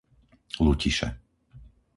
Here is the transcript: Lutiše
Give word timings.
Lutiše 0.63 1.07